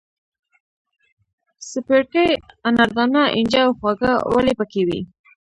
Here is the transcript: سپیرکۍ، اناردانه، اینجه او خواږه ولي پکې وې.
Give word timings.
سپیرکۍ، 1.69 2.29
اناردانه، 2.67 3.23
اینجه 3.37 3.59
او 3.65 3.71
خواږه 3.79 4.11
ولي 4.33 4.53
پکې 4.59 4.81
وې. 4.87 4.99